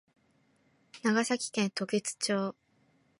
[1.03, 2.55] 長崎県時津町